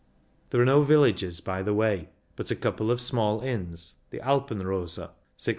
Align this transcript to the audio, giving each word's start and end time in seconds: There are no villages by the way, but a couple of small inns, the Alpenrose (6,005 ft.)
There 0.49 0.59
are 0.59 0.65
no 0.65 0.81
villages 0.81 1.41
by 1.41 1.61
the 1.61 1.75
way, 1.75 2.09
but 2.35 2.49
a 2.49 2.55
couple 2.55 2.89
of 2.89 2.99
small 2.99 3.41
inns, 3.41 3.97
the 4.09 4.17
Alpenrose 4.17 4.95
(6,005 4.97 5.11
ft.) 5.37 5.49